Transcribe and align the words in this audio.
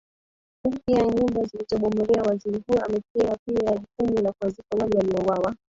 upya 0.65 1.01
nyumba 1.05 1.43
zilizobomolewa 1.45 2.21
waziri 2.27 2.63
huyo 2.67 2.85
amepewa 2.85 3.37
pia 3.45 3.77
jukumu 3.79 4.21
la 4.21 4.31
kuwazika 4.31 4.63
wale 4.79 4.83
wote 4.85 4.97
waliouwawa 4.97 5.55